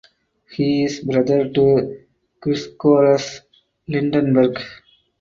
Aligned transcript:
He 0.49 0.85
is 0.85 1.01
brother 1.01 1.47
to 1.47 1.99
Grzegorz 2.41 3.41
Lindenberg. 3.87 4.57